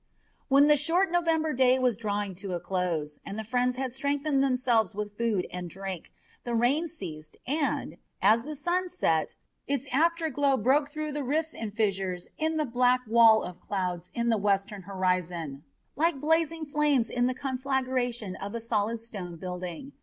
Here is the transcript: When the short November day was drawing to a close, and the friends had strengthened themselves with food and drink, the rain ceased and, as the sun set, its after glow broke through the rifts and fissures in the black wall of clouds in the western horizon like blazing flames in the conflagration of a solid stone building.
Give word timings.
When 0.47 0.65
the 0.65 0.77
short 0.77 1.11
November 1.11 1.53
day 1.53 1.77
was 1.77 1.95
drawing 1.95 2.33
to 2.37 2.53
a 2.55 2.59
close, 2.59 3.19
and 3.23 3.37
the 3.37 3.43
friends 3.43 3.75
had 3.75 3.93
strengthened 3.93 4.41
themselves 4.41 4.95
with 4.95 5.15
food 5.15 5.45
and 5.53 5.69
drink, 5.69 6.09
the 6.43 6.55
rain 6.55 6.87
ceased 6.87 7.37
and, 7.45 7.97
as 8.19 8.41
the 8.43 8.55
sun 8.55 8.89
set, 8.89 9.35
its 9.67 9.85
after 9.93 10.31
glow 10.31 10.57
broke 10.57 10.89
through 10.89 11.11
the 11.11 11.21
rifts 11.23 11.53
and 11.53 11.75
fissures 11.75 12.27
in 12.39 12.57
the 12.57 12.65
black 12.65 13.01
wall 13.05 13.43
of 13.43 13.59
clouds 13.61 14.09
in 14.15 14.29
the 14.29 14.37
western 14.39 14.81
horizon 14.81 15.63
like 15.95 16.19
blazing 16.19 16.65
flames 16.65 17.07
in 17.07 17.27
the 17.27 17.35
conflagration 17.35 18.35
of 18.37 18.55
a 18.55 18.59
solid 18.59 19.01
stone 19.01 19.35
building. 19.35 19.91